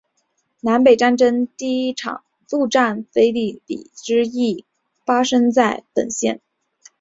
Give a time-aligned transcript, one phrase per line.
[0.61, 4.65] 南北战争第一场陆战腓立比之役
[5.05, 6.41] 发生在本县。